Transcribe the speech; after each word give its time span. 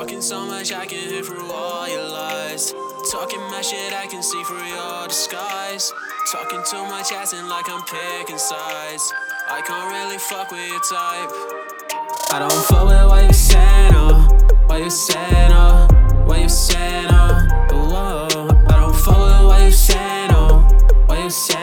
Talking 0.00 0.22
so 0.22 0.46
much 0.46 0.72
I 0.72 0.86
can 0.86 1.10
hear 1.10 1.22
through 1.22 1.52
all 1.52 1.86
your 1.86 2.08
lies. 2.08 2.72
Talking 3.12 3.38
my 3.50 3.60
shit 3.60 3.92
I 3.92 4.06
can 4.06 4.22
see 4.22 4.42
through 4.44 4.64
your 4.64 5.06
disguise. 5.06 5.92
Talking 6.32 6.62
too 6.70 6.82
much 6.84 7.12
acting 7.12 7.46
like 7.48 7.68
I'm 7.68 7.82
picking 7.82 8.38
sides. 8.38 9.12
I 9.50 9.60
can't 9.60 9.92
really 9.92 10.16
fuck 10.16 10.52
with 10.52 10.66
your 10.66 10.80
type. 10.80 11.30
I 12.32 12.38
don't 12.38 12.50
fuck 12.64 12.86
with 12.86 13.10
what 13.10 13.26
you 13.26 13.32
saying, 13.34 13.92
oh. 13.94 14.38
What 14.68 14.80
you 14.80 14.88
saying, 14.88 15.52
oh. 15.52 15.86
What 16.24 16.40
you 16.40 16.48
saying, 16.48 17.08
oh. 17.10 17.48
Whoa. 17.70 18.48
I 18.70 18.80
don't 18.80 18.96
fuck 18.96 19.18
with 19.18 19.48
what 19.48 19.62
you 19.62 19.70
saying, 19.70 20.30
oh. 20.32 20.66
What 21.08 21.22
you 21.22 21.28
saying, 21.28 21.59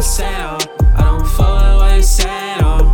I 0.00 0.02
say 0.02 0.30
no. 0.30 0.56
I 0.96 1.02
don't 1.04 1.20
with 1.20 1.38
what 1.38 1.94
you 1.94 2.02
saying, 2.02 2.60
oh. 2.62 2.84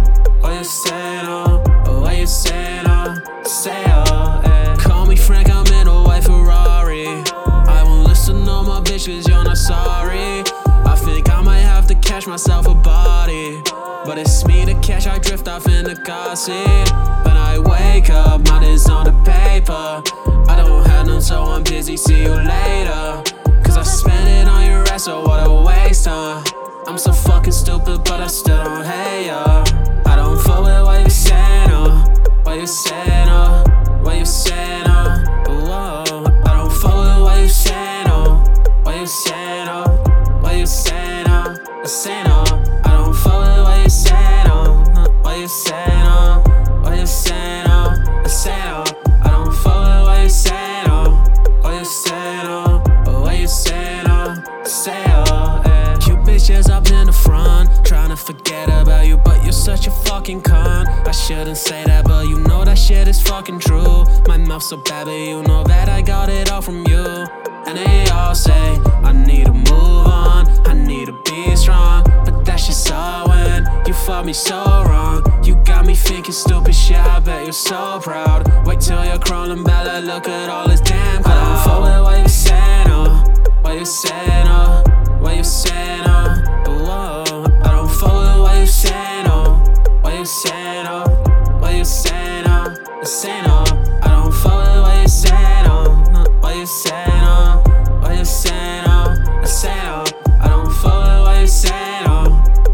What 0.40 0.58
you 0.58 0.64
saying, 0.64 1.26
oh. 1.28 2.00
What 2.00 2.16
you 2.16 2.26
saying, 2.26 2.84
oh. 2.88 3.42
Say 3.44 3.84
oh. 3.86 4.42
eh. 4.44 4.74
Call 4.74 5.06
me 5.06 5.14
Frank, 5.14 5.48
I'm 5.48 5.64
in 5.68 5.86
a 5.86 6.02
white 6.02 6.24
Ferrari. 6.24 7.06
I 7.06 7.84
won't 7.84 8.08
listen 8.08 8.44
to 8.44 8.62
my 8.64 8.80
bitch, 8.80 9.06
cause 9.06 9.28
you're 9.28 9.44
not 9.44 9.56
sorry. 9.56 10.42
I 10.84 10.96
think 10.96 11.30
I 11.30 11.40
might 11.42 11.60
have 11.60 11.86
to 11.86 11.94
catch 11.94 12.26
myself 12.26 12.66
a 12.66 12.74
body. 12.74 13.62
But 14.04 14.18
it's 14.18 14.44
me 14.44 14.64
to 14.64 14.74
catch, 14.80 15.06
I 15.06 15.20
drift 15.20 15.46
off 15.46 15.68
in 15.68 15.84
the 15.84 16.34
seat. 16.34 16.90
When 17.24 17.36
I 17.36 17.60
wake 17.60 18.10
up, 18.10 18.48
mine 18.48 18.64
is 18.64 18.88
on 18.88 19.04
the 19.04 19.12
paper. 19.22 20.02
I 20.50 20.56
don't 20.56 20.84
have 20.86 21.06
none, 21.06 21.22
so 21.22 21.44
I'm 21.44 21.62
busy, 21.62 21.96
see 21.96 22.22
you 22.22 22.34
later. 22.34 22.85
Stupid, 27.86 28.04
but 28.04 28.20
I 28.20 28.26
still 28.26 28.64
don't 28.64 28.84
hate 28.84 29.26
ya. 29.26 29.64
I 30.06 30.16
don't 30.16 30.38
fuck 30.40 30.64
with 30.64 30.82
what 30.82 31.02
you 31.04 31.10
saying, 31.10 31.70
oh. 31.70 32.04
What 32.42 32.58
you 32.58 32.66
saying, 32.66 33.28
oh. 33.28 33.64
What 34.02 34.18
you 34.18 34.24
saying, 34.24 34.84
oh. 34.88 35.22
Whoa. 35.46 36.24
I 36.44 36.56
don't 36.56 36.72
fuck 36.72 36.94
with 36.94 37.22
what 37.22 37.40
you 37.40 37.48
saying, 37.48 38.06
oh. 38.08 38.42
What 38.82 38.98
you 38.98 39.06
saying, 39.06 39.68
oh. 39.68 40.40
What 40.42 40.56
you 40.56 40.66
saying, 40.66 41.26
oh. 41.28 41.56
I 41.82 41.86
say 41.86 42.22
no. 42.24 42.44
I 42.84 42.90
don't 42.90 43.14
fuck 43.14 43.38
with 43.46 43.62
what 43.64 43.82
you 43.84 43.90
saying, 43.90 44.46
oh. 44.48 44.84
What 45.22 45.38
you 45.38 45.48
saying, 45.48 46.06
oh. 46.06 46.42
What 46.82 46.98
you 46.98 47.06
saying, 47.06 47.66
oh. 47.68 48.22
I 48.24 48.28
say 48.28 48.58
no. 48.66 48.84
I 49.22 49.30
don't 49.30 49.52
fuck 49.52 49.78
with 49.86 50.06
what 50.08 50.22
you 50.22 50.28
saying, 50.28 50.86
oh. 50.88 51.10
What 51.62 51.78
you 51.78 51.84
saying, 51.84 52.46
oh. 52.46 53.20
What 53.22 53.38
you 53.38 53.46
saying, 53.46 54.06
oh. 54.08 54.64
Say 54.64 55.04
oh. 55.28 55.62
eh. 55.64 55.96
Cute 55.98 56.18
bitches 56.26 56.68
up 56.70 56.86
in 56.88 56.94
the 56.94 56.95
front, 57.24 57.84
trying 57.84 58.10
to 58.10 58.16
forget 58.16 58.68
about 58.68 59.06
you, 59.06 59.16
but 59.16 59.42
you're 59.44 59.52
such 59.52 59.86
a 59.86 59.90
fucking 59.90 60.42
con. 60.42 60.86
I 60.86 61.12
shouldn't 61.12 61.56
say 61.56 61.84
that, 61.84 62.04
but 62.04 62.26
you 62.26 62.38
know 62.40 62.64
that 62.64 62.78
shit 62.78 63.08
is 63.08 63.20
fucking 63.20 63.60
true. 63.60 64.04
My 64.26 64.36
mouth 64.36 64.62
so 64.62 64.76
bad, 64.76 65.06
but 65.06 65.12
you 65.12 65.42
know 65.42 65.64
that 65.64 65.88
I 65.88 66.02
got 66.02 66.28
it 66.28 66.50
all 66.50 66.62
from 66.62 66.86
you. 66.86 67.04
And 67.66 67.76
they 67.78 68.06
all 68.12 68.34
say 68.34 68.78
I 69.02 69.12
need 69.12 69.46
to 69.46 69.52
move 69.52 70.06
on, 70.06 70.46
I 70.66 70.72
need 70.72 71.06
to 71.06 71.20
be 71.24 71.56
strong, 71.56 72.04
but 72.24 72.44
that 72.44 72.56
shit's 72.56 72.90
all 72.90 73.28
when 73.28 73.66
you 73.86 73.94
fuck 73.94 74.24
me 74.24 74.32
so 74.32 74.56
wrong. 74.56 75.22
You 75.44 75.56
got 75.64 75.84
me 75.86 75.94
thinking 75.94 76.32
stupid 76.32 76.74
shit. 76.74 76.98
I 76.98 77.20
bet 77.20 77.44
you're 77.44 77.52
so 77.52 77.98
proud. 78.02 78.66
Wait 78.66 78.80
till 78.80 79.04
you're 79.04 79.18
crawling 79.18 79.64
like, 79.96 80.04
look 80.04 80.28
at 80.28 80.48
all 80.48 80.68
this 80.68 80.80
damn 80.80 81.22
cloud. 81.22 81.36
I 81.36 81.64
don't 81.66 81.82
with 81.82 82.02
what 82.02 82.22
you 82.22 82.28
saying, 82.28 82.86
oh, 82.90 83.24
what 83.62 83.78
you 83.78 83.84
saying, 83.84 84.35
saying, 90.56 90.86
oh, 90.88 91.58
what 91.60 91.74
you 91.74 91.84
saying, 91.84 92.44
oh. 92.46 92.74
I 93.02 93.04
say 93.04 93.42
no. 93.42 93.64
I 94.02 94.08
don't 94.08 94.32
fuck 94.32 94.58
with 94.64 94.82
what 94.86 95.02
you 95.02 95.08
saying, 95.08 95.66
oh, 95.66 95.84
what 96.40 96.56
you 96.56 96.66
saying, 96.66 97.24
oh, 97.34 97.62
what 98.00 98.16
you 98.16 98.24
saying, 98.24 98.84
oh. 98.86 99.44
Say 99.44 99.76
no. 99.84 100.04
I 100.40 100.48
don't 100.48 100.72
fuck 100.80 101.00
with 101.04 101.20
what 101.26 101.40
you 101.40 101.46
saying, 101.46 102.06
oh, 102.08 102.28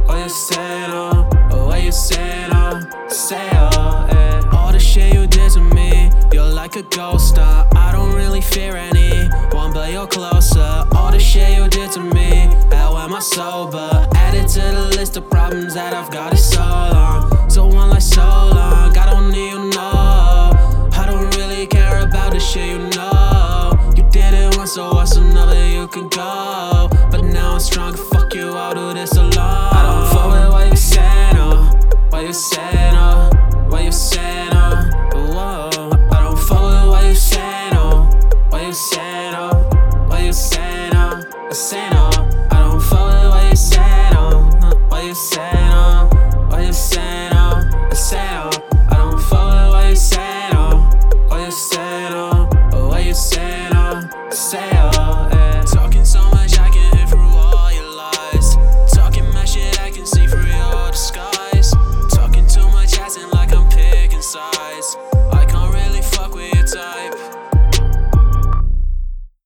what 0.07 0.19
you 0.23 0.29
saying, 0.29 0.91
oh, 0.93 1.67
what 1.67 1.83
you 1.83 1.93
saying, 1.93 2.51
oh. 2.53 3.09
Say 3.09 3.51
oh, 3.53 4.07
eh. 4.11 4.57
All 4.57 4.71
the 4.73 4.79
shit 4.79 5.13
you 5.15 5.27
did 5.27 5.51
to 5.53 5.61
me, 5.61 6.11
you're 6.33 6.55
like 6.61 6.77
a 6.77 6.83
ghost. 6.83 7.39
Uh, 7.39 7.67
I 7.75 7.91
don't 7.93 8.15
really 8.15 8.41
fear 8.41 8.77
anyone, 8.77 9.73
but 9.75 9.91
you're 9.91 10.07
closer. 10.07 10.87
All 10.93 11.11
the 11.11 11.19
shit 11.19 11.59
you 11.59 11.69
did 11.69 11.91
to 11.93 12.01
me, 12.01 12.49
how 12.71 12.97
am 12.97 13.15
I 13.15 13.21
sober? 13.21 14.09
Added 14.15 14.49
to 14.55 14.61
the 14.61 14.87
list 14.97 15.17
of 15.17 15.29
problems 15.29 15.75
that 15.75 15.93
I've 15.93 16.11
got 16.11 16.33
it 16.33 16.39
so 16.39 16.61
long. 16.61 17.42
So 17.53 17.67
one 17.67 17.91
like 17.91 18.01
so 18.01 18.23
long, 18.23 18.97
I 18.97 19.11
don't 19.11 19.31
need 19.31 19.51
you 19.51 20.02